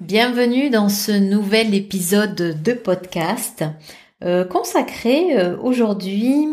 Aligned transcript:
Bienvenue 0.00 0.70
dans 0.70 0.88
ce 0.88 1.10
nouvel 1.10 1.74
épisode 1.74 2.62
de 2.62 2.72
podcast 2.72 3.64
euh, 4.22 4.44
consacré 4.44 5.36
euh, 5.36 5.56
aujourd'hui 5.60 6.46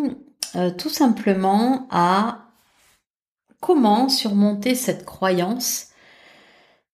euh, 0.55 0.71
tout 0.71 0.89
simplement 0.89 1.87
à 1.91 2.47
comment 3.61 4.09
surmonter 4.09 4.73
cette 4.73 5.05
croyance 5.05 5.89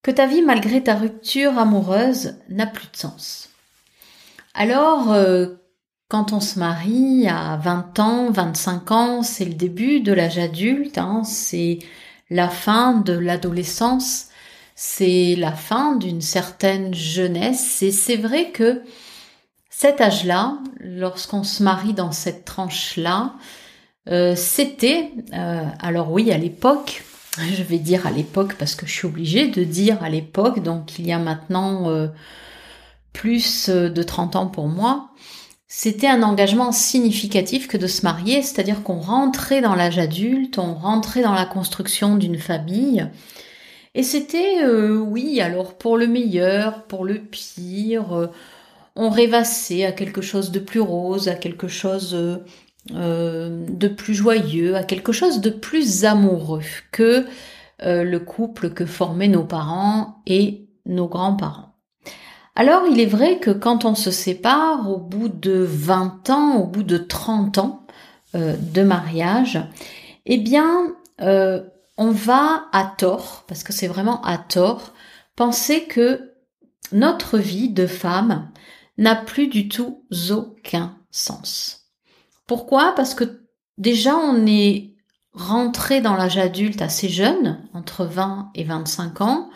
que 0.04 0.12
ta 0.12 0.28
vie 0.28 0.42
malgré 0.42 0.84
ta 0.84 0.96
rupture 0.96 1.58
amoureuse 1.58 2.36
n'a 2.50 2.68
plus 2.68 2.92
de 2.92 2.98
sens. 2.98 3.50
Alors, 4.54 5.16
quand 6.10 6.34
on 6.34 6.42
se 6.42 6.60
marie 6.60 7.30
à 7.30 7.56
20 7.56 8.00
ans, 8.00 8.30
25 8.30 8.92
ans, 8.92 9.24
c'est 9.24 9.46
le 9.46 9.54
début 9.54 10.02
de 10.02 10.12
l'âge 10.12 10.38
adulte, 10.38 10.98
hein, 10.98 11.24
c'est 11.24 11.80
la 12.30 12.50
fin 12.50 12.96
de 12.96 13.14
l'adolescence, 13.14 14.31
c'est 14.76 15.36
la 15.36 15.52
fin 15.52 15.96
d'une 15.96 16.22
certaine 16.22 16.94
jeunesse. 16.94 17.82
Et 17.82 17.92
c'est 17.92 18.18
vrai 18.18 18.52
que 18.52 18.82
cet 19.70 20.02
âge-là, 20.02 20.60
lorsqu'on 20.80 21.44
se 21.44 21.64
marie 21.64 21.94
dans 21.94 22.12
cette 22.12 22.46
tranche-là, 22.46 23.34
euh, 24.10 24.36
c'était, 24.36 25.12
euh, 25.34 25.66
alors 25.80 26.12
oui, 26.12 26.32
à 26.32 26.38
l'époque, 26.38 27.04
je 27.38 27.64
vais 27.64 27.78
dire 27.78 28.08
à 28.08 28.12
l'époque 28.12 28.56
parce 28.56 28.76
que 28.76 28.86
je 28.86 28.92
suis 28.92 29.08
obligée 29.08 29.48
de 29.48 29.64
dire 29.64 30.04
à 30.04 30.10
l'époque, 30.10 30.62
donc 30.62 31.00
il 31.00 31.08
y 31.08 31.14
a 31.14 31.20
maintenant 31.20 31.90
euh, 31.90 32.08
plus 33.14 33.70
de 33.70 34.04
30 34.04 34.36
ans 34.36 34.48
pour 34.48 34.68
moi, 34.68 35.12
c'était 35.68 36.08
un 36.08 36.22
engagement 36.22 36.74
significatif 36.74 37.68
que 37.68 37.78
de 37.78 37.88
se 37.88 38.04
marier, 38.04 38.42
c'est-à-dire 38.42 38.84
qu'on 38.84 39.00
rentrait 39.00 39.62
dans 39.62 39.74
l'âge 39.74 40.00
adulte, 40.00 40.58
on 40.58 40.74
rentrait 40.74 41.22
dans 41.22 41.34
la 41.34 41.46
construction 41.46 42.18
d'une 42.18 42.38
famille, 42.38 43.08
et 43.94 44.04
c'était, 44.04 44.64
euh, 44.64 44.98
oui, 44.98 45.42
alors 45.42 45.78
pour 45.78 45.98
le 45.98 46.08
meilleur, 46.08 46.84
pour 46.84 47.04
le 47.04 47.16
pire, 47.20 48.14
euh, 48.14 48.28
on 48.96 49.10
rêvassait 49.10 49.86
à 49.86 49.92
quelque 49.92 50.22
chose 50.22 50.52
de 50.52 50.60
plus 50.60 50.80
rose, 50.80 51.28
à 51.28 51.36
quelque 51.36 51.68
chose 51.68 52.16
euh, 52.94 53.66
de 53.68 53.88
plus 53.90 54.14
joyeux, 54.14 54.76
à 54.76 54.84
quelque 54.84 55.12
chose 55.12 55.42
de 55.42 55.50
plus 55.50 56.06
amoureux 56.06 56.62
que 56.92 57.26
le 57.84 58.20
couple 58.20 58.70
que 58.70 58.86
formaient 58.86 59.28
nos 59.28 59.44
parents 59.44 60.22
et 60.28 60.68
nos 60.86 61.08
grands-parents. 61.08 61.74
Alors 62.56 62.84
il 62.88 63.00
est 63.00 63.08
vrai 63.08 63.40
que 63.40 63.50
quand 63.50 63.86
on 63.86 63.96
se 63.96 64.12
sépare 64.12 64.88
au 64.88 64.98
bout 64.98 65.30
de 65.30 65.66
20 65.68 66.30
ans, 66.30 66.58
au 66.58 66.68
bout 66.68 66.84
de 66.84 66.98
30 66.98 67.58
ans 67.58 67.88
de 68.36 68.84
mariage, 68.84 69.60
eh 70.28 70.38
bien, 70.38 70.94
on 72.02 72.10
va 72.10 72.66
à 72.72 72.84
tort, 72.84 73.44
parce 73.48 73.64
que 73.64 73.74
c'est 73.74 73.88
vraiment 73.88 74.24
à 74.24 74.40
tort, 74.40 74.94
penser 75.36 75.84
que 75.84 76.34
notre 76.92 77.38
vie 77.38 77.70
de 77.70 77.86
femme 77.86 78.50
n'a 78.98 79.16
plus 79.16 79.48
du 79.48 79.70
tout 79.70 80.04
aucun 80.32 80.96
sens. 81.12 81.92
Pourquoi? 82.48 82.94
Parce 82.96 83.14
que 83.14 83.44
déjà 83.78 84.18
on 84.18 84.48
est 84.48 84.96
rentré 85.34 86.02
dans 86.02 86.16
l'âge 86.16 86.40
adulte 86.40 86.82
assez 86.82 87.08
jeune, 87.08 87.60
entre 87.76 88.06
20 88.06 88.50
et 88.56 88.64
25 88.64 89.22
ans, 89.22 89.52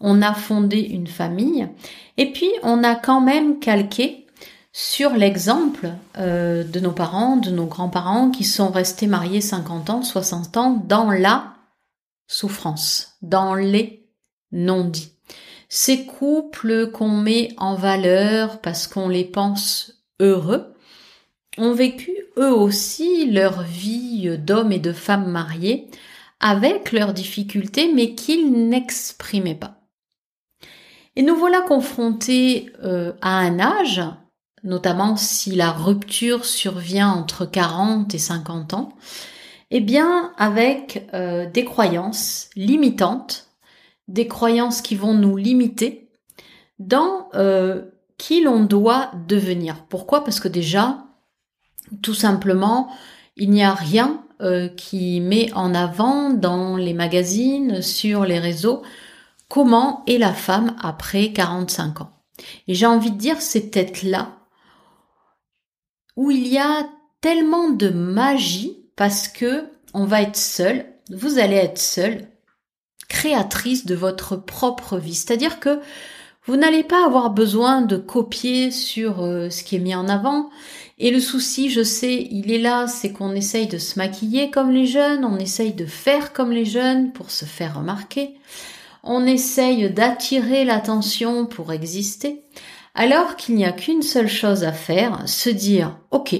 on 0.00 0.22
a 0.22 0.32
fondé 0.32 0.78
une 0.78 1.06
famille, 1.06 1.68
et 2.16 2.32
puis 2.32 2.50
on 2.62 2.82
a 2.82 2.94
quand 2.94 3.20
même 3.20 3.58
calqué 3.58 4.26
sur 4.72 5.10
l'exemple 5.10 5.90
euh, 6.16 6.64
de 6.64 6.80
nos 6.80 6.92
parents, 6.92 7.36
de 7.36 7.50
nos 7.50 7.66
grands-parents 7.66 8.30
qui 8.30 8.44
sont 8.44 8.70
restés 8.70 9.06
mariés 9.06 9.42
50 9.42 9.90
ans, 9.90 10.02
60 10.02 10.56
ans 10.56 10.82
dans 10.88 11.10
la 11.10 11.56
souffrance, 12.30 13.16
dans 13.22 13.54
les 13.54 14.08
non-dits. 14.52 15.12
Ces 15.68 16.06
couples 16.06 16.90
qu'on 16.92 17.08
met 17.08 17.48
en 17.56 17.74
valeur 17.74 18.60
parce 18.60 18.86
qu'on 18.86 19.08
les 19.08 19.24
pense 19.24 20.04
heureux 20.20 20.74
ont 21.58 21.74
vécu 21.74 22.12
eux 22.36 22.52
aussi 22.52 23.30
leur 23.30 23.62
vie 23.62 24.38
d'hommes 24.38 24.72
et 24.72 24.78
de 24.78 24.92
femmes 24.92 25.30
mariés 25.30 25.88
avec 26.38 26.92
leurs 26.92 27.12
difficultés 27.12 27.92
mais 27.92 28.14
qu'ils 28.14 28.68
n'exprimaient 28.68 29.56
pas. 29.56 29.80
Et 31.16 31.22
nous 31.22 31.34
voilà 31.36 31.60
confrontés 31.62 32.70
euh, 32.84 33.12
à 33.20 33.38
un 33.38 33.58
âge, 33.58 34.02
notamment 34.62 35.16
si 35.16 35.56
la 35.56 35.72
rupture 35.72 36.44
survient 36.44 37.10
entre 37.10 37.44
40 37.44 38.14
et 38.14 38.18
50 38.18 38.74
ans, 38.74 38.92
eh 39.70 39.80
bien, 39.80 40.32
avec 40.36 41.08
euh, 41.14 41.48
des 41.48 41.64
croyances 41.64 42.50
limitantes, 42.56 43.50
des 44.08 44.26
croyances 44.26 44.82
qui 44.82 44.96
vont 44.96 45.14
nous 45.14 45.36
limiter 45.36 46.10
dans 46.78 47.28
euh, 47.34 47.84
qui 48.18 48.42
l'on 48.42 48.64
doit 48.64 49.12
devenir. 49.28 49.84
Pourquoi? 49.88 50.24
Parce 50.24 50.40
que 50.40 50.48
déjà, 50.48 51.04
tout 52.02 52.14
simplement, 52.14 52.90
il 53.36 53.50
n'y 53.50 53.62
a 53.62 53.72
rien 53.74 54.24
euh, 54.40 54.68
qui 54.68 55.20
met 55.20 55.52
en 55.54 55.74
avant 55.74 56.30
dans 56.30 56.76
les 56.76 56.94
magazines, 56.94 57.82
sur 57.82 58.24
les 58.24 58.38
réseaux, 58.38 58.82
comment 59.48 60.02
est 60.06 60.18
la 60.18 60.32
femme 60.32 60.76
après 60.82 61.32
45 61.32 62.00
ans. 62.00 62.10
Et 62.66 62.74
j'ai 62.74 62.86
envie 62.86 63.10
de 63.10 63.18
dire, 63.18 63.40
c'est 63.40 63.70
peut-être 63.70 64.02
là 64.02 64.36
où 66.16 66.30
il 66.30 66.46
y 66.48 66.58
a 66.58 66.88
tellement 67.20 67.70
de 67.70 67.88
magie 67.88 68.79
parce 69.00 69.28
que 69.28 69.64
on 69.94 70.04
va 70.04 70.20
être 70.20 70.36
seul, 70.36 70.84
vous 71.08 71.38
allez 71.38 71.56
être 71.56 71.78
seul, 71.78 72.28
créatrice 73.08 73.86
de 73.86 73.94
votre 73.94 74.36
propre 74.36 74.98
vie. 74.98 75.14
C'est-à-dire 75.14 75.58
que 75.58 75.80
vous 76.44 76.56
n'allez 76.56 76.84
pas 76.84 77.06
avoir 77.06 77.30
besoin 77.30 77.80
de 77.80 77.96
copier 77.96 78.70
sur 78.70 79.22
euh, 79.22 79.48
ce 79.48 79.64
qui 79.64 79.76
est 79.76 79.78
mis 79.78 79.94
en 79.94 80.06
avant. 80.06 80.50
Et 80.98 81.10
le 81.10 81.18
souci, 81.18 81.70
je 81.70 81.82
sais, 81.82 82.28
il 82.30 82.52
est 82.52 82.58
là, 82.58 82.88
c'est 82.88 83.10
qu'on 83.10 83.34
essaye 83.34 83.68
de 83.68 83.78
se 83.78 83.98
maquiller 83.98 84.50
comme 84.50 84.70
les 84.70 84.84
jeunes, 84.84 85.24
on 85.24 85.38
essaye 85.38 85.72
de 85.72 85.86
faire 85.86 86.34
comme 86.34 86.52
les 86.52 86.66
jeunes 86.66 87.14
pour 87.14 87.30
se 87.30 87.46
faire 87.46 87.78
remarquer, 87.78 88.34
on 89.02 89.24
essaye 89.24 89.88
d'attirer 89.88 90.66
l'attention 90.66 91.46
pour 91.46 91.72
exister, 91.72 92.42
alors 92.94 93.36
qu'il 93.36 93.54
n'y 93.54 93.64
a 93.64 93.72
qu'une 93.72 94.02
seule 94.02 94.28
chose 94.28 94.62
à 94.62 94.72
faire, 94.72 95.26
se 95.26 95.48
dire, 95.48 95.96
ok, 96.10 96.38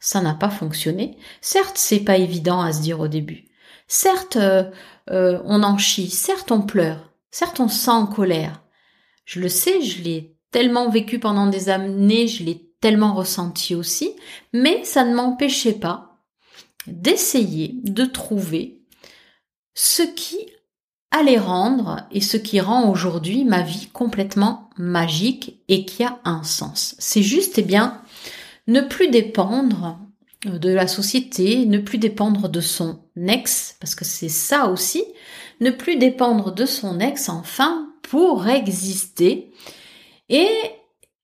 ça 0.00 0.20
n'a 0.22 0.34
pas 0.34 0.50
fonctionné. 0.50 1.18
Certes, 1.40 1.76
c'est 1.76 2.00
pas 2.00 2.16
évident 2.16 2.60
à 2.60 2.72
se 2.72 2.80
dire 2.80 3.00
au 3.00 3.08
début. 3.08 3.44
Certes, 3.86 4.36
euh, 4.36 4.64
euh, 5.10 5.40
on 5.44 5.62
en 5.62 5.78
chie. 5.78 6.10
Certes, 6.10 6.50
on 6.50 6.62
pleure. 6.62 7.12
Certes, 7.30 7.60
on 7.60 7.68
sent 7.68 7.90
en 7.90 8.06
colère. 8.06 8.62
Je 9.24 9.40
le 9.40 9.48
sais, 9.48 9.82
je 9.82 10.02
l'ai 10.02 10.36
tellement 10.50 10.90
vécu 10.90 11.18
pendant 11.20 11.46
des 11.46 11.68
années, 11.68 12.26
je 12.26 12.42
l'ai 12.42 12.72
tellement 12.80 13.14
ressenti 13.14 13.74
aussi, 13.74 14.16
mais 14.52 14.84
ça 14.84 15.04
ne 15.04 15.14
m'empêchait 15.14 15.74
pas 15.74 16.16
d'essayer 16.86 17.74
de 17.84 18.04
trouver 18.04 18.82
ce 19.74 20.02
qui 20.02 20.38
allait 21.10 21.38
rendre 21.38 22.06
et 22.10 22.20
ce 22.20 22.36
qui 22.36 22.60
rend 22.60 22.90
aujourd'hui 22.90 23.44
ma 23.44 23.62
vie 23.62 23.88
complètement 23.92 24.70
magique 24.76 25.60
et 25.68 25.84
qui 25.84 26.04
a 26.04 26.18
un 26.24 26.42
sens. 26.42 26.94
C'est 26.98 27.22
juste, 27.22 27.58
eh 27.58 27.62
bien, 27.62 27.99
ne 28.70 28.80
plus 28.80 29.08
dépendre 29.08 29.98
euh, 30.46 30.58
de 30.58 30.70
la 30.70 30.86
société, 30.86 31.66
ne 31.66 31.78
plus 31.78 31.98
dépendre 31.98 32.48
de 32.48 32.60
son 32.60 33.00
ex, 33.28 33.76
parce 33.80 33.94
que 33.94 34.04
c'est 34.04 34.28
ça 34.28 34.68
aussi, 34.68 35.04
ne 35.60 35.70
plus 35.70 35.96
dépendre 35.96 36.54
de 36.54 36.64
son 36.64 37.00
ex 37.00 37.28
enfin 37.28 37.92
pour 38.02 38.48
exister. 38.48 39.52
Et 40.28 40.48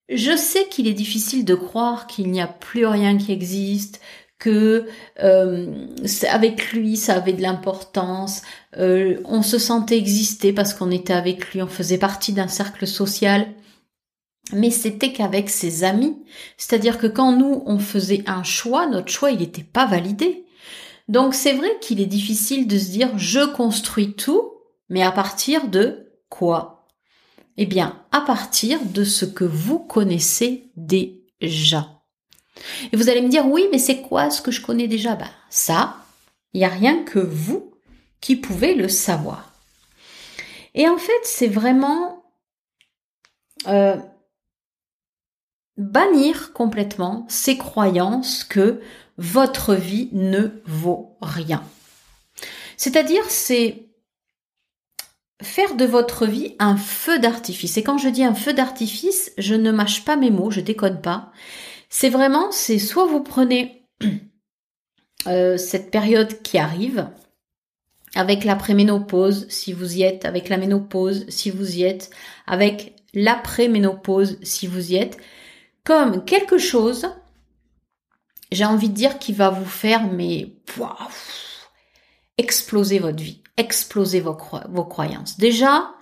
je 0.08 0.36
sais 0.36 0.66
qu'il 0.68 0.88
est 0.88 0.92
difficile 0.92 1.44
de 1.44 1.54
croire 1.54 2.06
qu'il 2.06 2.30
n'y 2.30 2.40
a 2.40 2.48
plus 2.48 2.86
rien 2.86 3.16
qui 3.16 3.32
existe, 3.32 4.00
que 4.38 4.86
euh, 5.22 5.86
avec 6.28 6.72
lui 6.72 6.96
ça 6.96 7.14
avait 7.14 7.32
de 7.32 7.40
l'importance, 7.40 8.42
euh, 8.76 9.18
on 9.24 9.42
se 9.42 9.58
sentait 9.58 9.96
exister 9.96 10.52
parce 10.52 10.74
qu'on 10.74 10.90
était 10.90 11.14
avec 11.14 11.52
lui, 11.52 11.62
on 11.62 11.68
faisait 11.68 11.96
partie 11.96 12.32
d'un 12.32 12.48
cercle 12.48 12.86
social 12.86 13.46
mais 14.52 14.70
c'était 14.70 15.12
qu'avec 15.12 15.50
ses 15.50 15.84
amis. 15.84 16.16
C'est-à-dire 16.56 16.98
que 16.98 17.06
quand 17.06 17.32
nous, 17.32 17.62
on 17.66 17.78
faisait 17.78 18.22
un 18.26 18.42
choix, 18.42 18.86
notre 18.86 19.12
choix, 19.12 19.30
il 19.30 19.40
n'était 19.40 19.64
pas 19.64 19.86
validé. 19.86 20.44
Donc 21.08 21.34
c'est 21.34 21.52
vrai 21.52 21.70
qu'il 21.80 22.00
est 22.00 22.06
difficile 22.06 22.66
de 22.66 22.78
se 22.78 22.90
dire 22.90 23.16
je 23.16 23.44
construis 23.44 24.14
tout, 24.14 24.52
mais 24.88 25.02
à 25.02 25.12
partir 25.12 25.68
de 25.68 26.12
quoi? 26.28 26.86
Eh 27.56 27.66
bien, 27.66 28.02
à 28.12 28.20
partir 28.20 28.78
de 28.84 29.04
ce 29.04 29.24
que 29.24 29.44
vous 29.44 29.78
connaissez 29.78 30.70
déjà. 30.76 31.88
Et 32.92 32.96
vous 32.96 33.08
allez 33.08 33.22
me 33.22 33.28
dire 33.28 33.46
oui, 33.46 33.66
mais 33.70 33.78
c'est 33.78 34.02
quoi 34.02 34.30
ce 34.30 34.42
que 34.42 34.50
je 34.50 34.60
connais 34.60 34.88
déjà? 34.88 35.14
Ben 35.14 35.30
ça, 35.50 35.96
il 36.52 36.58
n'y 36.58 36.64
a 36.64 36.70
rien 36.70 37.04
que 37.04 37.18
vous 37.18 37.72
qui 38.20 38.36
pouvez 38.36 38.74
le 38.74 38.88
savoir. 38.88 39.52
Et 40.74 40.88
en 40.88 40.98
fait, 40.98 41.12
c'est 41.24 41.48
vraiment 41.48 42.24
euh, 43.66 43.96
bannir 45.76 46.52
complètement 46.52 47.26
ces 47.28 47.56
croyances 47.56 48.44
que 48.44 48.80
votre 49.18 49.74
vie 49.74 50.08
ne 50.12 50.62
vaut 50.66 51.16
rien. 51.20 51.62
C'est-à-dire, 52.76 53.24
c'est 53.28 53.86
faire 55.42 55.74
de 55.74 55.84
votre 55.84 56.26
vie 56.26 56.54
un 56.58 56.76
feu 56.76 57.18
d'artifice. 57.18 57.76
Et 57.76 57.82
quand 57.82 57.98
je 57.98 58.08
dis 58.08 58.24
un 58.24 58.34
feu 58.34 58.52
d'artifice, 58.52 59.32
je 59.38 59.54
ne 59.54 59.70
mâche 59.70 60.04
pas 60.04 60.16
mes 60.16 60.30
mots, 60.30 60.50
je 60.50 60.60
déconne 60.60 61.00
pas. 61.00 61.32
C'est 61.88 62.08
vraiment, 62.08 62.50
c'est 62.52 62.78
soit 62.78 63.06
vous 63.06 63.22
prenez 63.22 63.86
euh, 65.26 65.56
cette 65.56 65.90
période 65.90 66.42
qui 66.42 66.58
arrive, 66.58 67.08
avec 68.14 68.44
l'après-ménopause, 68.44 69.46
si 69.50 69.72
vous 69.74 69.96
y 69.96 70.02
êtes, 70.02 70.24
avec 70.24 70.48
la 70.48 70.56
ménopause, 70.56 71.26
si 71.28 71.50
vous 71.50 71.76
y 71.76 71.82
êtes, 71.82 72.10
avec 72.46 72.94
l'après-ménopause, 73.12 74.38
si 74.42 74.66
vous 74.66 74.92
y 74.92 74.96
êtes, 74.96 75.18
comme 75.86 76.24
quelque 76.24 76.58
chose, 76.58 77.08
j'ai 78.50 78.64
envie 78.64 78.88
de 78.88 78.94
dire, 78.94 79.18
qui 79.20 79.32
va 79.32 79.50
vous 79.50 79.64
faire, 79.64 80.10
mais, 80.10 80.52
exploser 82.38 82.98
votre 82.98 83.22
vie, 83.22 83.42
exploser 83.56 84.20
vos, 84.20 84.34
croyances. 84.34 85.38
Déjà, 85.38 85.92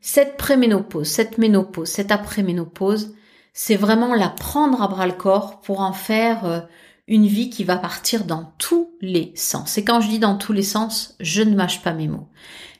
cette 0.00 0.38
préménopause, 0.38 1.06
cette 1.06 1.36
ménopause, 1.36 1.88
cette 1.88 2.10
après-ménopause, 2.10 3.14
c'est 3.52 3.76
vraiment 3.76 4.14
la 4.14 4.30
prendre 4.30 4.82
à 4.82 4.88
bras 4.88 5.06
le 5.06 5.12
corps 5.12 5.60
pour 5.60 5.80
en 5.80 5.92
faire 5.92 6.44
euh, 6.46 6.60
une 7.06 7.26
vie 7.26 7.50
qui 7.50 7.64
va 7.64 7.76
partir 7.76 8.24
dans 8.24 8.52
tous 8.58 8.96
les 9.00 9.32
sens. 9.36 9.78
Et 9.78 9.84
quand 9.84 10.00
je 10.00 10.08
dis 10.08 10.18
dans 10.18 10.36
tous 10.36 10.52
les 10.52 10.62
sens, 10.62 11.14
je 11.20 11.42
ne 11.42 11.54
mâche 11.54 11.82
pas 11.82 11.92
mes 11.92 12.08
mots. 12.08 12.28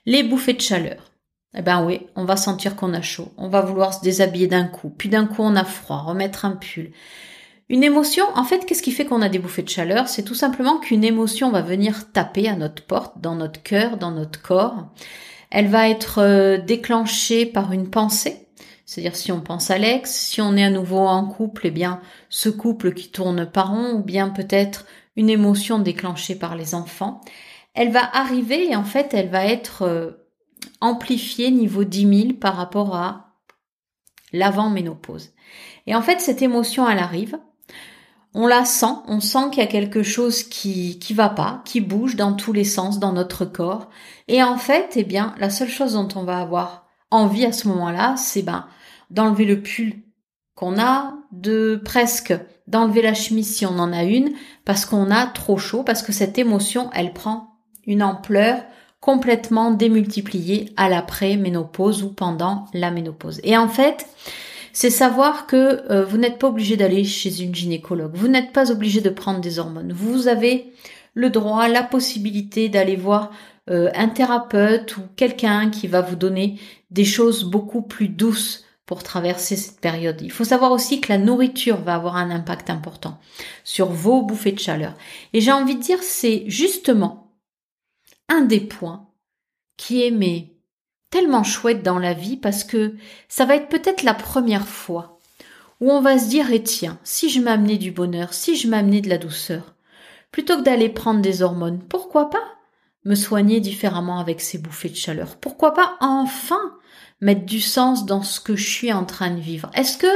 Les 0.06 0.22
bouffées 0.22 0.54
de 0.54 0.60
chaleur. 0.60 1.13
Eh 1.56 1.62
ben 1.62 1.84
oui, 1.84 2.06
on 2.16 2.24
va 2.24 2.36
sentir 2.36 2.74
qu'on 2.76 2.94
a 2.94 3.02
chaud. 3.02 3.32
On 3.36 3.48
va 3.48 3.60
vouloir 3.60 3.94
se 3.94 4.02
déshabiller 4.02 4.48
d'un 4.48 4.64
coup. 4.64 4.90
Puis 4.90 5.08
d'un 5.08 5.26
coup, 5.26 5.42
on 5.42 5.56
a 5.56 5.64
froid. 5.64 5.98
Remettre 5.98 6.44
un 6.44 6.52
pull. 6.52 6.90
Une 7.68 7.84
émotion, 7.84 8.24
en 8.34 8.44
fait, 8.44 8.66
qu'est-ce 8.66 8.82
qui 8.82 8.90
fait 8.90 9.06
qu'on 9.06 9.22
a 9.22 9.28
des 9.28 9.38
bouffées 9.38 9.62
de 9.62 9.68
chaleur? 9.68 10.08
C'est 10.08 10.24
tout 10.24 10.34
simplement 10.34 10.78
qu'une 10.78 11.04
émotion 11.04 11.50
va 11.50 11.62
venir 11.62 12.12
taper 12.12 12.48
à 12.48 12.56
notre 12.56 12.82
porte, 12.82 13.20
dans 13.20 13.36
notre 13.36 13.62
cœur, 13.62 13.96
dans 13.96 14.10
notre 14.10 14.42
corps. 14.42 14.88
Elle 15.50 15.68
va 15.68 15.88
être 15.88 16.18
euh, 16.18 16.58
déclenchée 16.58 17.46
par 17.46 17.72
une 17.72 17.88
pensée. 17.88 18.48
C'est-à-dire 18.84 19.16
si 19.16 19.32
on 19.32 19.40
pense 19.40 19.70
à 19.70 19.78
l'ex, 19.78 20.10
si 20.10 20.42
on 20.42 20.56
est 20.56 20.64
à 20.64 20.70
nouveau 20.70 20.98
en 20.98 21.26
couple, 21.26 21.68
eh 21.68 21.70
bien 21.70 22.00
ce 22.28 22.50
couple 22.50 22.92
qui 22.92 23.10
tourne 23.10 23.46
par 23.46 23.70
rond, 23.70 23.92
ou 23.94 24.02
bien 24.02 24.28
peut-être 24.28 24.84
une 25.16 25.30
émotion 25.30 25.78
déclenchée 25.78 26.34
par 26.34 26.56
les 26.56 26.74
enfants. 26.74 27.22
Elle 27.72 27.92
va 27.92 28.04
arriver 28.14 28.70
et 28.70 28.76
en 28.76 28.84
fait 28.84 29.14
elle 29.14 29.30
va 29.30 29.46
être 29.46 30.18
amplifiée 30.80 31.50
niveau 31.50 31.84
10 31.84 32.18
000 32.22 32.32
par 32.34 32.56
rapport 32.56 32.94
à 32.94 33.34
l'avant-ménopause. 34.32 35.30
Et 35.86 35.94
en 35.94 36.02
fait 36.02 36.20
cette 36.20 36.42
émotion 36.42 36.88
elle 36.88 36.98
arrive, 36.98 37.38
on 38.34 38.46
la 38.46 38.64
sent, 38.64 38.86
on 39.06 39.20
sent 39.20 39.50
qu'il 39.50 39.62
y 39.62 39.66
a 39.66 39.70
quelque 39.70 40.02
chose 40.02 40.42
qui 40.42 40.98
qui 40.98 41.14
va 41.14 41.28
pas, 41.28 41.62
qui 41.64 41.80
bouge 41.80 42.16
dans 42.16 42.32
tous 42.32 42.52
les 42.52 42.64
sens 42.64 42.98
dans 42.98 43.12
notre 43.12 43.44
corps. 43.44 43.88
Et 44.26 44.42
en 44.42 44.56
fait, 44.56 44.94
eh 44.96 45.04
bien, 45.04 45.34
la 45.38 45.50
seule 45.50 45.68
chose 45.68 45.92
dont 45.92 46.08
on 46.16 46.24
va 46.24 46.40
avoir 46.40 46.86
envie 47.12 47.46
à 47.46 47.52
ce 47.52 47.68
moment-là, 47.68 48.16
c'est 48.16 48.42
ben 48.42 48.66
d'enlever 49.10 49.44
le 49.44 49.62
pull 49.62 50.02
qu'on 50.56 50.80
a, 50.80 51.14
de 51.32 51.80
presque 51.84 52.34
d'enlever 52.66 53.02
la 53.02 53.14
chemise 53.14 53.54
si 53.54 53.66
on 53.66 53.78
en 53.78 53.92
a 53.92 54.04
une, 54.04 54.32
parce 54.64 54.86
qu'on 54.86 55.10
a 55.10 55.26
trop 55.26 55.58
chaud, 55.58 55.82
parce 55.82 56.02
que 56.02 56.12
cette 56.12 56.38
émotion, 56.38 56.90
elle 56.94 57.12
prend 57.12 57.58
une 57.86 58.02
ampleur 58.02 58.64
complètement 59.04 59.70
démultipliée 59.70 60.72
à 60.78 60.88
l'après-ménopause 60.88 62.02
ou 62.02 62.08
pendant 62.08 62.64
la 62.72 62.90
ménopause. 62.90 63.38
Et 63.44 63.54
en 63.54 63.68
fait, 63.68 64.06
c'est 64.72 64.88
savoir 64.88 65.46
que 65.46 65.82
euh, 65.92 66.06
vous 66.06 66.16
n'êtes 66.16 66.38
pas 66.38 66.48
obligé 66.48 66.78
d'aller 66.78 67.04
chez 67.04 67.42
une 67.42 67.54
gynécologue, 67.54 68.14
vous 68.14 68.28
n'êtes 68.28 68.54
pas 68.54 68.72
obligé 68.72 69.02
de 69.02 69.10
prendre 69.10 69.42
des 69.42 69.58
hormones. 69.58 69.92
Vous 69.92 70.26
avez 70.26 70.72
le 71.12 71.28
droit, 71.28 71.68
la 71.68 71.82
possibilité 71.82 72.70
d'aller 72.70 72.96
voir 72.96 73.30
euh, 73.68 73.90
un 73.94 74.08
thérapeute 74.08 74.96
ou 74.96 75.02
quelqu'un 75.16 75.68
qui 75.68 75.86
va 75.86 76.00
vous 76.00 76.16
donner 76.16 76.58
des 76.90 77.04
choses 77.04 77.44
beaucoup 77.44 77.82
plus 77.82 78.08
douces 78.08 78.64
pour 78.86 79.02
traverser 79.02 79.56
cette 79.56 79.80
période. 79.80 80.22
Il 80.22 80.32
faut 80.32 80.44
savoir 80.44 80.72
aussi 80.72 81.02
que 81.02 81.12
la 81.12 81.18
nourriture 81.18 81.82
va 81.82 81.96
avoir 81.96 82.16
un 82.16 82.30
impact 82.30 82.70
important 82.70 83.18
sur 83.64 83.88
vos 83.88 84.22
bouffées 84.22 84.52
de 84.52 84.60
chaleur. 84.60 84.94
Et 85.34 85.42
j'ai 85.42 85.52
envie 85.52 85.76
de 85.76 85.82
dire, 85.82 86.02
c'est 86.02 86.44
justement 86.46 87.23
un 88.28 88.42
des 88.42 88.60
points 88.60 89.08
qui 89.76 90.02
est 90.02 90.54
tellement 91.10 91.44
chouette 91.44 91.82
dans 91.82 91.98
la 91.98 92.14
vie 92.14 92.36
parce 92.36 92.64
que 92.64 92.94
ça 93.28 93.44
va 93.44 93.56
être 93.56 93.68
peut-être 93.68 94.02
la 94.02 94.14
première 94.14 94.66
fois 94.66 95.14
où 95.80 95.90
on 95.90 96.00
va 96.00 96.18
se 96.18 96.28
dire, 96.28 96.50
et 96.50 96.56
eh 96.56 96.62
tiens, 96.62 96.98
si 97.04 97.28
je 97.28 97.40
m'amenais 97.40 97.76
du 97.76 97.90
bonheur, 97.90 98.32
si 98.32 98.56
je 98.56 98.68
m'amenais 98.68 99.00
de 99.00 99.08
la 99.08 99.18
douceur, 99.18 99.74
plutôt 100.30 100.56
que 100.56 100.62
d'aller 100.62 100.88
prendre 100.88 101.20
des 101.20 101.42
hormones, 101.42 101.80
pourquoi 101.80 102.30
pas 102.30 102.42
me 103.04 103.14
soigner 103.14 103.60
différemment 103.60 104.18
avec 104.18 104.40
ces 104.40 104.58
bouffées 104.58 104.88
de 104.88 104.96
chaleur? 104.96 105.36
Pourquoi 105.36 105.74
pas 105.74 105.96
enfin 106.00 106.78
mettre 107.20 107.44
du 107.44 107.60
sens 107.60 108.06
dans 108.06 108.22
ce 108.22 108.40
que 108.40 108.56
je 108.56 108.68
suis 108.68 108.92
en 108.92 109.04
train 109.04 109.30
de 109.30 109.40
vivre? 109.40 109.70
Est-ce 109.74 109.98
que 109.98 110.06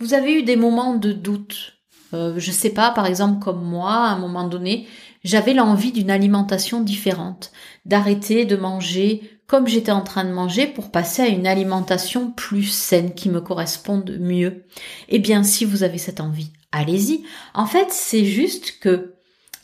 vous 0.00 0.14
avez 0.14 0.34
eu 0.34 0.42
des 0.42 0.56
moments 0.56 0.94
de 0.94 1.12
doute? 1.12 1.78
Euh, 2.12 2.34
Je 2.36 2.50
sais 2.50 2.70
pas, 2.70 2.90
par 2.90 3.06
exemple 3.06 3.42
comme 3.42 3.64
moi, 3.64 3.92
à 3.92 4.10
un 4.10 4.18
moment 4.18 4.46
donné, 4.46 4.86
j'avais 5.24 5.54
l'envie 5.54 5.90
d'une 5.90 6.10
alimentation 6.10 6.80
différente, 6.80 7.50
d'arrêter 7.86 8.44
de 8.44 8.56
manger 8.56 9.30
comme 9.46 9.66
j'étais 9.66 9.92
en 9.92 10.02
train 10.02 10.24
de 10.24 10.32
manger 10.32 10.66
pour 10.66 10.90
passer 10.90 11.22
à 11.22 11.28
une 11.28 11.46
alimentation 11.46 12.30
plus 12.30 12.64
saine 12.64 13.14
qui 13.14 13.28
me 13.28 13.40
corresponde 13.40 14.16
mieux. 14.18 14.64
Eh 15.08 15.18
bien, 15.18 15.42
si 15.42 15.64
vous 15.64 15.82
avez 15.82 15.98
cette 15.98 16.20
envie, 16.20 16.52
allez-y. 16.72 17.24
En 17.52 17.66
fait, 17.66 17.88
c'est 17.90 18.24
juste 18.24 18.78
que 18.80 19.14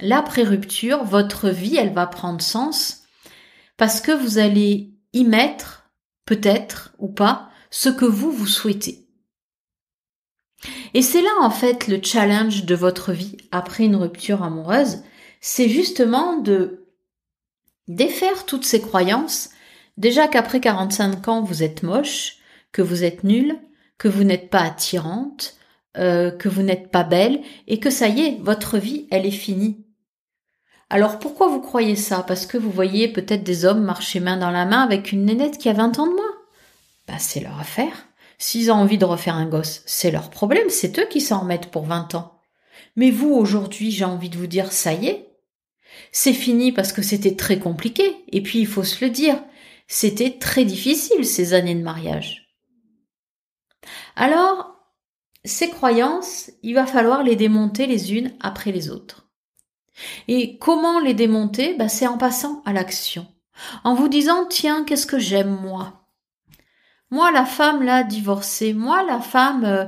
l'après-rupture, 0.01 1.05
votre 1.05 1.49
vie, 1.49 1.77
elle 1.77 1.95
va 1.95 2.07
prendre 2.07 2.43
sens 2.43 3.05
parce 3.77 4.01
que 4.01 4.13
vous 4.13 4.39
allez 4.39 4.93
y 5.15 5.25
mettre, 5.25 5.91
peut-être 6.27 6.93
ou 6.99 7.09
pas, 7.09 7.49
ce 7.71 7.89
que 7.89 8.05
vous, 8.05 8.31
vous 8.31 8.47
souhaitez. 8.47 9.07
Et 10.93 11.01
c'est 11.01 11.23
là, 11.23 11.31
en 11.41 11.51
fait, 11.51 11.89
le 11.89 12.01
challenge 12.03 12.65
de 12.65 12.75
votre 12.75 13.13
vie 13.13 13.39
après 13.51 13.85
une 13.85 13.97
rupture 13.97 14.43
amoureuse, 14.43 15.03
c'est 15.41 15.69
justement 15.69 16.39
de 16.39 16.87
défaire 17.89 18.47
toutes 18.47 18.65
ces 18.65 18.81
croyances 18.81 19.51
Déjà 20.01 20.29
qu'après 20.29 20.61
45 20.61 21.29
ans, 21.29 21.43
vous 21.43 21.63
êtes 21.63 21.83
moche, 21.83 22.39
que 22.73 22.81
vous 22.81 23.05
êtes 23.05 23.23
nulle, 23.23 23.59
que 23.99 24.09
vous 24.09 24.25
n'êtes 24.25 24.49
pas 24.49 24.63
attirante, 24.63 25.57
euh, 25.99 26.31
que 26.31 26.49
vous 26.49 26.63
n'êtes 26.63 26.91
pas 26.91 27.05
belle, 27.05 27.43
et 27.67 27.81
que 27.81 27.91
ça 27.91 28.09
y 28.09 28.23
est, 28.23 28.39
votre 28.41 28.79
vie, 28.79 29.07
elle 29.11 29.27
est 29.27 29.31
finie. 29.31 29.85
Alors 30.89 31.19
pourquoi 31.19 31.49
vous 31.49 31.61
croyez 31.61 31.97
ça? 31.97 32.25
Parce 32.27 32.47
que 32.47 32.57
vous 32.57 32.71
voyez 32.71 33.09
peut-être 33.09 33.45
des 33.45 33.67
hommes 33.67 33.83
marcher 33.83 34.21
main 34.21 34.39
dans 34.39 34.51
la 34.51 34.65
main 34.65 34.81
avec 34.81 35.13
une 35.13 35.27
nénette 35.27 35.59
qui 35.59 35.69
a 35.69 35.75
20 35.75 35.99
ans 35.99 36.07
de 36.07 36.15
moins? 36.15 36.35
Bah 37.07 37.19
c'est 37.19 37.41
leur 37.41 37.61
affaire. 37.61 38.09
S'ils 38.39 38.73
ont 38.73 38.77
envie 38.77 38.97
de 38.97 39.05
refaire 39.05 39.35
un 39.37 39.47
gosse, 39.47 39.83
c'est 39.85 40.11
leur 40.11 40.31
problème, 40.31 40.71
c'est 40.71 40.99
eux 40.99 41.07
qui 41.11 41.21
s'en 41.21 41.41
remettent 41.41 41.71
pour 41.71 41.85
20 41.85 42.15
ans. 42.15 42.41
Mais 42.97 43.11
vous, 43.11 43.35
aujourd'hui, 43.35 43.91
j'ai 43.91 44.07
envie 44.07 44.31
de 44.31 44.39
vous 44.39 44.47
dire, 44.47 44.73
ça 44.73 44.95
y 44.95 45.09
est. 45.09 45.30
C'est 46.13 46.33
fini 46.33 46.73
parce 46.73 46.93
que 46.93 47.03
c'était 47.03 47.37
très 47.37 47.59
compliqué. 47.59 48.17
Et 48.29 48.43
puis, 48.43 48.61
il 48.61 48.67
faut 48.67 48.85
se 48.85 49.05
le 49.05 49.11
dire, 49.11 49.43
c'était 49.87 50.39
très 50.39 50.65
difficile 50.65 51.25
ces 51.25 51.55
années 51.55 51.75
de 51.75 51.83
mariage. 51.83 52.49
Alors, 54.17 54.77
ces 55.45 55.71
croyances, 55.71 56.51
il 56.63 56.75
va 56.75 56.87
falloir 56.87 57.23
les 57.23 57.37
démonter 57.37 57.87
les 57.87 58.15
unes 58.15 58.33
après 58.41 58.73
les 58.73 58.91
autres. 58.91 59.31
Et 60.29 60.59
comment 60.59 61.01
les 61.01 61.15
démonter? 61.15 61.75
Bah, 61.75 61.89
C'est 61.89 62.07
en 62.07 62.19
passant 62.19 62.63
à 62.65 62.73
l'action. 62.73 63.27
En 63.85 63.95
vous 63.95 64.09
disant, 64.09 64.47
tiens, 64.47 64.85
qu'est-ce 64.85 65.07
que 65.07 65.19
j'aime 65.19 65.51
moi? 65.61 66.07
Moi, 67.11 67.31
la 67.33 67.45
femme 67.45 67.83
là, 67.83 68.05
divorcée, 68.05 68.73
moi, 68.73 69.03
la 69.03 69.21
femme 69.21 69.65
euh, 69.65 69.85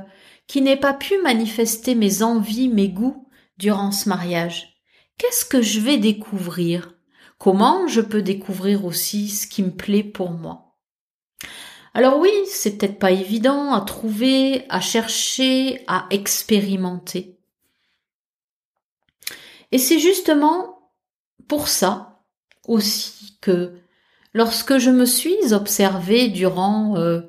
qui 0.47 0.61
n'ai 0.61 0.75
pas 0.75 0.93
pu 0.93 1.17
manifester 1.21 1.95
mes 1.95 2.21
envies, 2.21 2.67
mes 2.67 2.89
goûts 2.89 3.27
durant 3.57 3.91
ce 3.91 4.09
mariage. 4.09 4.72
Qu'est-ce 5.17 5.45
que 5.45 5.61
je 5.61 5.79
vais 5.79 5.97
découvrir? 5.97 6.93
Comment 7.37 7.87
je 7.87 8.01
peux 8.01 8.21
découvrir 8.21 8.85
aussi 8.85 9.29
ce 9.29 9.47
qui 9.47 9.63
me 9.63 9.71
plaît 9.75 10.03
pour 10.03 10.31
moi? 10.31 10.75
Alors 11.93 12.17
oui, 12.17 12.31
c'est 12.47 12.77
peut-être 12.77 12.97
pas 12.97 13.11
évident 13.11 13.73
à 13.73 13.81
trouver, 13.81 14.65
à 14.69 14.81
chercher, 14.81 15.83
à 15.87 16.07
expérimenter. 16.09 17.39
Et 19.71 19.77
c'est 19.77 19.99
justement 19.99 20.91
pour 21.47 21.67
ça 21.67 22.23
aussi 22.67 23.37
que 23.41 23.79
lorsque 24.33 24.77
je 24.77 24.89
me 24.89 25.05
suis 25.05 25.53
observée 25.53 26.29
durant 26.29 26.97
euh, 26.97 27.21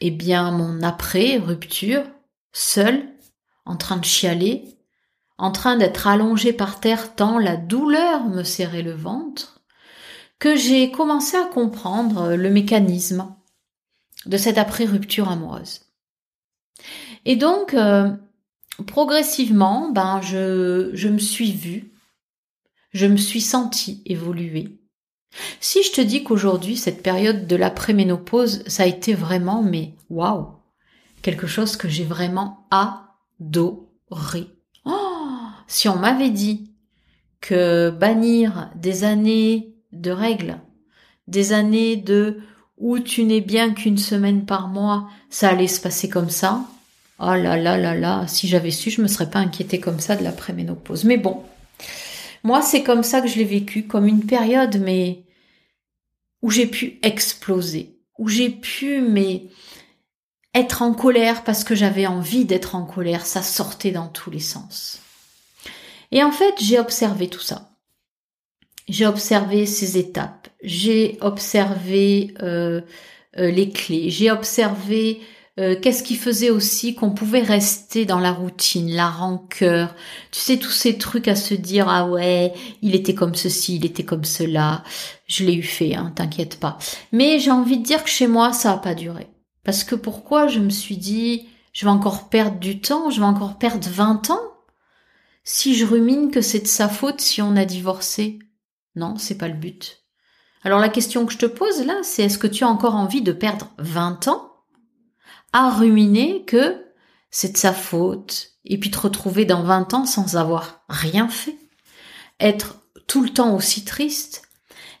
eh 0.00 0.10
bien 0.10 0.50
mon 0.50 0.82
après 0.82 1.38
rupture, 1.38 2.04
seule, 2.52 3.08
en 3.64 3.76
train 3.76 3.96
de 3.96 4.04
chialer, 4.04 4.73
en 5.38 5.50
train 5.50 5.76
d'être 5.76 6.06
allongé 6.06 6.52
par 6.52 6.80
terre 6.80 7.14
tant 7.14 7.38
la 7.38 7.56
douleur 7.56 8.24
me 8.24 8.42
serrait 8.42 8.82
le 8.82 8.94
ventre, 8.94 9.62
que 10.38 10.56
j'ai 10.56 10.90
commencé 10.90 11.36
à 11.36 11.44
comprendre 11.44 12.34
le 12.34 12.50
mécanisme 12.50 13.34
de 14.26 14.36
cette 14.36 14.58
après-rupture 14.58 15.28
amoureuse. 15.28 15.80
Et 17.24 17.36
donc, 17.36 17.74
euh, 17.74 18.10
progressivement, 18.86 19.90
ben, 19.90 20.20
je, 20.20 20.90
je 20.94 21.08
me 21.08 21.18
suis 21.18 21.52
vue, 21.52 21.92
je 22.92 23.06
me 23.06 23.16
suis 23.16 23.40
sentie 23.40 24.02
évoluer. 24.06 24.80
Si 25.60 25.82
je 25.82 25.92
te 25.92 26.00
dis 26.00 26.22
qu'aujourd'hui, 26.22 26.76
cette 26.76 27.02
période 27.02 27.46
de 27.46 27.56
la 27.56 27.70
préménopause, 27.70 28.62
ça 28.68 28.84
a 28.84 28.86
été 28.86 29.14
vraiment, 29.14 29.62
mais 29.62 29.96
waouh, 30.10 30.54
quelque 31.22 31.46
chose 31.46 31.76
que 31.76 31.88
j'ai 31.88 32.04
vraiment 32.04 32.68
adoré. 32.70 34.46
Si 35.74 35.88
on 35.88 35.96
m'avait 35.96 36.30
dit 36.30 36.70
que 37.40 37.90
bannir 37.90 38.70
des 38.76 39.02
années 39.02 39.74
de 39.90 40.12
règles, 40.12 40.60
des 41.26 41.52
années 41.52 41.96
de 41.96 42.38
où 42.78 43.00
tu 43.00 43.24
n'es 43.24 43.40
bien 43.40 43.74
qu'une 43.74 43.98
semaine 43.98 44.46
par 44.46 44.68
mois, 44.68 45.08
ça 45.30 45.48
allait 45.48 45.66
se 45.66 45.80
passer 45.80 46.08
comme 46.08 46.30
ça. 46.30 46.64
Oh 47.18 47.34
là 47.34 47.56
là 47.56 47.76
là 47.76 47.96
là, 47.96 48.24
si 48.28 48.46
j'avais 48.46 48.70
su, 48.70 48.88
je 48.90 49.02
me 49.02 49.08
serais 49.08 49.28
pas 49.28 49.40
inquiétée 49.40 49.80
comme 49.80 49.98
ça 49.98 50.14
de 50.14 50.22
la 50.22 50.30
préménopause. 50.30 51.02
Mais 51.02 51.16
bon, 51.16 51.42
moi 52.44 52.62
c'est 52.62 52.84
comme 52.84 53.02
ça 53.02 53.20
que 53.20 53.26
je 53.26 53.38
l'ai 53.38 53.44
vécu, 53.44 53.88
comme 53.88 54.06
une 54.06 54.26
période, 54.26 54.76
mais 54.80 55.24
où 56.40 56.52
j'ai 56.52 56.68
pu 56.68 57.00
exploser, 57.02 57.98
où 58.16 58.28
j'ai 58.28 58.50
pu 58.50 59.00
mais 59.00 59.46
être 60.54 60.82
en 60.82 60.94
colère 60.94 61.42
parce 61.42 61.64
que 61.64 61.74
j'avais 61.74 62.06
envie 62.06 62.44
d'être 62.44 62.76
en 62.76 62.84
colère, 62.84 63.26
ça 63.26 63.42
sortait 63.42 63.90
dans 63.90 64.06
tous 64.06 64.30
les 64.30 64.38
sens. 64.38 65.00
Et 66.14 66.22
en 66.22 66.30
fait, 66.30 66.54
j'ai 66.60 66.78
observé 66.78 67.28
tout 67.28 67.40
ça. 67.40 67.70
J'ai 68.88 69.06
observé 69.06 69.66
ces 69.66 69.98
étapes, 69.98 70.48
j'ai 70.62 71.16
observé 71.22 72.34
euh, 72.42 72.82
euh, 73.38 73.50
les 73.50 73.70
clés, 73.70 74.10
j'ai 74.10 74.30
observé 74.30 75.22
euh, 75.58 75.74
qu'est-ce 75.80 76.02
qui 76.02 76.16
faisait 76.16 76.50
aussi 76.50 76.94
qu'on 76.94 77.12
pouvait 77.12 77.40
rester 77.40 78.04
dans 78.04 78.18
la 78.18 78.30
routine, 78.30 78.94
la 78.94 79.08
rancœur, 79.08 79.94
tu 80.30 80.38
sais 80.38 80.58
tous 80.58 80.70
ces 80.70 80.98
trucs 80.98 81.28
à 81.28 81.34
se 81.34 81.54
dire 81.54 81.88
ah 81.88 82.06
ouais, 82.06 82.52
il 82.82 82.94
était 82.94 83.14
comme 83.14 83.34
ceci, 83.34 83.76
il 83.76 83.86
était 83.86 84.04
comme 84.04 84.24
cela. 84.24 84.84
Je 85.26 85.44
l'ai 85.44 85.54
eu 85.54 85.62
fait, 85.62 85.94
hein, 85.94 86.12
t'inquiète 86.14 86.60
pas. 86.60 86.76
Mais 87.10 87.38
j'ai 87.38 87.52
envie 87.52 87.78
de 87.78 87.84
dire 87.84 88.04
que 88.04 88.10
chez 88.10 88.26
moi 88.26 88.52
ça 88.52 88.72
a 88.72 88.76
pas 88.76 88.94
duré. 88.94 89.28
Parce 89.64 89.82
que 89.82 89.94
pourquoi 89.94 90.46
je 90.46 90.60
me 90.60 90.70
suis 90.70 90.98
dit 90.98 91.48
je 91.72 91.86
vais 91.86 91.90
encore 91.90 92.28
perdre 92.28 92.58
du 92.58 92.82
temps, 92.82 93.08
je 93.08 93.20
vais 93.20 93.26
encore 93.26 93.56
perdre 93.56 93.88
20 93.88 94.28
ans? 94.28 94.53
Si 95.44 95.74
je 95.74 95.84
rumine 95.84 96.30
que 96.30 96.40
c'est 96.40 96.60
de 96.60 96.66
sa 96.66 96.88
faute 96.88 97.20
si 97.20 97.42
on 97.42 97.56
a 97.56 97.66
divorcé. 97.66 98.38
Non, 98.96 99.16
c'est 99.18 99.36
pas 99.36 99.48
le 99.48 99.54
but. 99.54 100.04
Alors 100.62 100.80
la 100.80 100.88
question 100.88 101.26
que 101.26 101.32
je 101.32 101.38
te 101.38 101.46
pose 101.46 101.84
là, 101.84 102.00
c'est 102.02 102.24
est-ce 102.24 102.38
que 102.38 102.46
tu 102.46 102.64
as 102.64 102.68
encore 102.68 102.94
envie 102.94 103.20
de 103.20 103.32
perdre 103.32 103.70
20 103.78 104.28
ans 104.28 104.50
à 105.52 105.70
ruminer 105.70 106.44
que 106.46 106.82
c'est 107.30 107.52
de 107.52 107.56
sa 107.58 107.74
faute 107.74 108.52
et 108.64 108.80
puis 108.80 108.90
te 108.90 108.98
retrouver 108.98 109.44
dans 109.44 109.62
20 109.62 109.92
ans 109.92 110.06
sans 110.06 110.36
avoir 110.36 110.84
rien 110.88 111.28
fait? 111.28 111.58
Être 112.40 112.80
tout 113.06 113.22
le 113.22 113.30
temps 113.30 113.54
aussi 113.54 113.84
triste? 113.84 114.48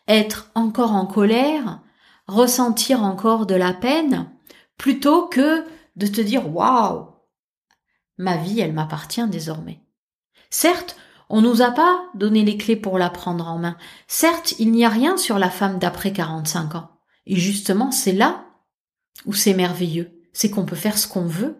Être 0.06 0.50
encore 0.54 0.92
en 0.92 1.06
colère? 1.06 1.80
Ressentir 2.26 3.02
encore 3.02 3.46
de 3.46 3.54
la 3.54 3.72
peine? 3.72 4.30
Plutôt 4.76 5.26
que 5.28 5.64
de 5.96 6.06
te 6.06 6.20
dire 6.20 6.54
waouh 6.54 7.08
Ma 8.18 8.36
vie, 8.36 8.60
elle 8.60 8.74
m'appartient 8.74 9.26
désormais. 9.28 9.83
Certes, 10.56 10.94
on 11.30 11.42
nous 11.42 11.62
a 11.62 11.72
pas 11.72 12.04
donné 12.14 12.44
les 12.44 12.56
clés 12.56 12.76
pour 12.76 12.96
la 12.96 13.10
prendre 13.10 13.48
en 13.48 13.58
main. 13.58 13.76
Certes, 14.06 14.54
il 14.60 14.70
n'y 14.70 14.84
a 14.84 14.88
rien 14.88 15.16
sur 15.16 15.40
la 15.40 15.50
femme 15.50 15.80
d'après 15.80 16.12
45 16.12 16.76
ans. 16.76 16.90
Et 17.26 17.34
justement, 17.34 17.90
c'est 17.90 18.12
là 18.12 18.44
où 19.26 19.32
c'est 19.32 19.52
merveilleux. 19.52 20.12
C'est 20.32 20.50
qu'on 20.50 20.64
peut 20.64 20.76
faire 20.76 20.96
ce 20.96 21.08
qu'on 21.08 21.26
veut. 21.26 21.56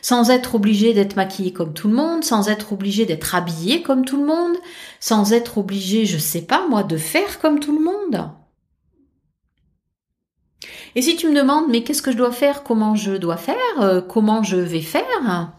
Sans 0.00 0.30
être 0.30 0.54
obligé 0.54 0.94
d'être 0.94 1.16
maquillé 1.16 1.52
comme 1.52 1.74
tout 1.74 1.88
le 1.88 1.94
monde, 1.94 2.24
sans 2.24 2.48
être 2.48 2.72
obligé 2.72 3.04
d'être 3.04 3.34
habillé 3.34 3.82
comme 3.82 4.06
tout 4.06 4.16
le 4.16 4.26
monde, 4.26 4.56
sans 5.00 5.34
être 5.34 5.58
obligé, 5.58 6.06
je 6.06 6.16
sais 6.16 6.46
pas 6.46 6.66
moi, 6.66 6.82
de 6.82 6.96
faire 6.96 7.40
comme 7.40 7.60
tout 7.60 7.78
le 7.78 7.84
monde. 7.84 8.30
Et 10.94 11.02
si 11.02 11.16
tu 11.16 11.28
me 11.28 11.36
demandes, 11.36 11.66
mais 11.68 11.84
qu'est-ce 11.84 12.00
que 12.00 12.10
je 12.10 12.16
dois 12.16 12.32
faire, 12.32 12.62
comment 12.62 12.94
je 12.94 13.12
dois 13.12 13.36
faire, 13.36 13.80
euh, 13.80 14.00
comment 14.00 14.42
je 14.42 14.56
vais 14.56 14.80
faire, 14.80 15.52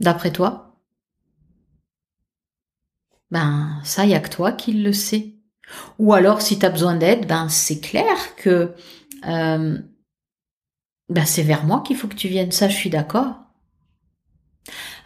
d'après 0.00 0.32
toi, 0.32 0.76
ben 3.30 3.80
ça 3.84 4.06
y 4.06 4.14
a 4.14 4.20
que 4.20 4.28
toi 4.28 4.52
qui 4.52 4.72
le 4.72 4.92
sais. 4.92 5.36
Ou 5.98 6.12
alors 6.14 6.42
si 6.42 6.58
tu 6.58 6.66
as 6.66 6.70
besoin 6.70 6.96
d'aide, 6.96 7.26
ben 7.26 7.48
c'est 7.48 7.80
clair 7.80 8.34
que 8.36 8.74
euh, 9.28 9.78
ben 11.08 11.26
c'est 11.26 11.42
vers 11.42 11.64
moi 11.64 11.82
qu'il 11.86 11.96
faut 11.96 12.08
que 12.08 12.14
tu 12.14 12.28
viennes, 12.28 12.52
ça 12.52 12.68
je 12.68 12.76
suis 12.76 12.90
d'accord. 12.90 13.36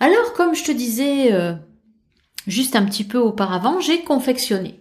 Alors 0.00 0.32
comme 0.34 0.54
je 0.54 0.64
te 0.64 0.72
disais 0.72 1.32
euh, 1.32 1.54
juste 2.46 2.76
un 2.76 2.84
petit 2.84 3.04
peu 3.04 3.18
auparavant, 3.18 3.80
j'ai 3.80 4.02
confectionné 4.04 4.80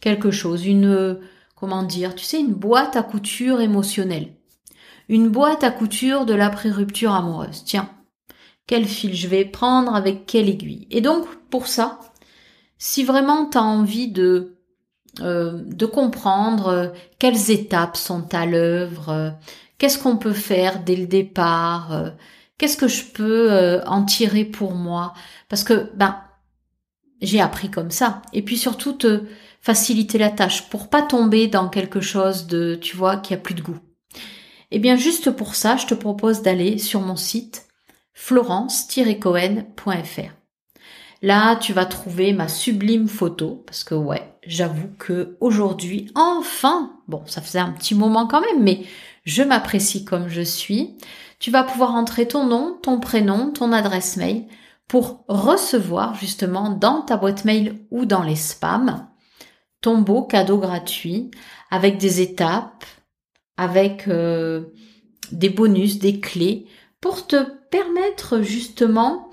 quelque 0.00 0.30
chose, 0.30 0.66
une 0.66 1.20
comment 1.56 1.82
dire, 1.82 2.14
tu 2.14 2.24
sais, 2.24 2.38
une 2.38 2.54
boîte 2.54 2.94
à 2.94 3.02
couture 3.02 3.60
émotionnelle. 3.60 4.34
Une 5.08 5.28
boîte 5.28 5.64
à 5.64 5.70
couture 5.70 6.26
de 6.26 6.34
la 6.34 6.50
pré-rupture 6.50 7.12
amoureuse. 7.12 7.64
Tiens, 7.64 7.90
quel 8.66 8.86
fil 8.86 9.14
je 9.14 9.28
vais 9.28 9.44
prendre 9.44 9.94
avec 9.94 10.26
quelle 10.26 10.48
aiguille. 10.48 10.86
Et 10.90 11.00
donc 11.00 11.26
pour 11.50 11.66
ça, 11.66 12.00
si 12.78 13.04
vraiment 13.04 13.48
tu 13.48 13.58
as 13.58 13.62
envie 13.62 14.08
de, 14.08 14.56
euh, 15.20 15.62
de 15.64 15.86
comprendre 15.86 16.68
euh, 16.68 16.88
quelles 17.18 17.50
étapes 17.50 17.96
sont 17.96 18.34
à 18.34 18.46
l'œuvre, 18.46 19.08
euh, 19.10 19.30
qu'est-ce 19.78 19.98
qu'on 19.98 20.16
peut 20.16 20.32
faire 20.32 20.82
dès 20.82 20.96
le 20.96 21.06
départ, 21.06 22.12
qu'est-ce 22.58 22.76
que 22.76 22.88
je 22.88 23.04
peux 23.04 23.80
en 23.86 24.04
tirer 24.04 24.44
pour 24.44 24.72
moi, 24.72 25.12
parce 25.48 25.64
que 25.64 25.90
ben 25.94 26.16
j'ai 27.22 27.40
appris 27.40 27.70
comme 27.70 27.90
ça, 27.90 28.22
et 28.32 28.42
puis 28.42 28.58
surtout 28.58 28.92
te 28.92 29.22
faciliter 29.60 30.18
la 30.18 30.30
tâche 30.30 30.68
pour 30.68 30.88
pas 30.88 31.02
tomber 31.02 31.48
dans 31.48 31.68
quelque 31.68 32.00
chose 32.00 32.46
de, 32.46 32.74
tu 32.74 32.96
vois, 32.96 33.16
qui 33.16 33.34
a 33.34 33.36
plus 33.36 33.54
de 33.54 33.62
goût. 33.62 33.78
Eh 34.70 34.78
bien, 34.78 34.96
juste 34.96 35.30
pour 35.30 35.54
ça, 35.54 35.76
je 35.76 35.86
te 35.86 35.94
propose 35.94 36.42
d'aller 36.42 36.78
sur 36.78 37.00
mon 37.00 37.16
site 37.16 37.65
florence-cohen.fr. 38.16 40.32
Là, 41.22 41.56
tu 41.56 41.72
vas 41.72 41.86
trouver 41.86 42.32
ma 42.32 42.48
sublime 42.48 43.08
photo 43.08 43.62
parce 43.66 43.84
que 43.84 43.94
ouais, 43.94 44.34
j'avoue 44.46 44.88
que 44.98 45.36
aujourd'hui, 45.40 46.10
enfin, 46.14 46.92
bon, 47.08 47.22
ça 47.26 47.40
faisait 47.40 47.58
un 47.58 47.70
petit 47.70 47.94
moment 47.94 48.26
quand 48.26 48.40
même, 48.40 48.62
mais 48.62 48.84
je 49.24 49.42
m'apprécie 49.42 50.04
comme 50.04 50.28
je 50.28 50.42
suis. 50.42 50.96
Tu 51.38 51.50
vas 51.50 51.62
pouvoir 51.62 51.94
entrer 51.94 52.26
ton 52.26 52.46
nom, 52.46 52.78
ton 52.82 53.00
prénom, 53.00 53.52
ton 53.52 53.72
adresse 53.72 54.16
mail 54.16 54.46
pour 54.88 55.24
recevoir 55.28 56.14
justement 56.14 56.70
dans 56.70 57.02
ta 57.02 57.16
boîte 57.16 57.44
mail 57.44 57.80
ou 57.90 58.06
dans 58.06 58.22
les 58.22 58.36
spams 58.36 59.06
ton 59.86 59.98
beau 59.98 60.22
cadeau 60.22 60.58
gratuit 60.58 61.30
avec 61.70 61.96
des 61.98 62.20
étapes, 62.20 62.84
avec 63.56 64.08
euh, 64.08 64.64
des 65.30 65.48
bonus, 65.48 66.00
des 66.00 66.18
clés 66.18 66.66
pour 67.06 67.28
te 67.28 67.44
permettre 67.70 68.40
justement 68.42 69.30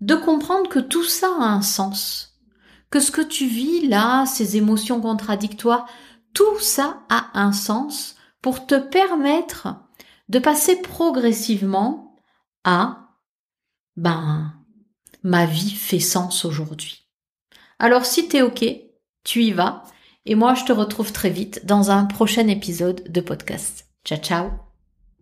de 0.00 0.14
comprendre 0.14 0.68
que 0.68 0.78
tout 0.78 1.02
ça 1.02 1.26
a 1.40 1.44
un 1.44 1.60
sens, 1.60 2.40
que 2.88 3.00
ce 3.00 3.10
que 3.10 3.20
tu 3.20 3.48
vis 3.48 3.88
là, 3.88 4.26
ces 4.26 4.56
émotions 4.56 5.00
contradictoires, 5.00 5.88
tout 6.34 6.60
ça 6.60 7.00
a 7.08 7.30
un 7.34 7.52
sens 7.52 8.14
pour 8.42 8.64
te 8.64 8.76
permettre 8.76 9.68
de 10.28 10.38
passer 10.38 10.80
progressivement 10.80 12.14
à 12.62 13.08
ben 13.96 14.54
ma 15.24 15.46
vie 15.46 15.72
fait 15.72 15.98
sens 15.98 16.44
aujourd'hui. 16.44 17.08
Alors 17.80 18.06
si 18.06 18.28
t'es 18.28 18.42
ok, 18.42 18.64
tu 19.24 19.42
y 19.42 19.50
vas 19.50 19.82
et 20.26 20.36
moi 20.36 20.54
je 20.54 20.64
te 20.64 20.72
retrouve 20.72 21.10
très 21.10 21.30
vite 21.30 21.66
dans 21.66 21.90
un 21.90 22.04
prochain 22.04 22.46
épisode 22.46 23.02
de 23.10 23.20
podcast. 23.20 23.88
Ciao 24.04 24.18
ciao 24.20 24.69